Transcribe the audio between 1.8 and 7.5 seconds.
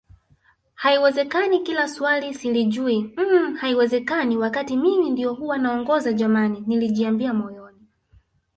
swali silijui mmh haiwezekani wakatii Mimi ndio huwa naongoza jamani nilijiambia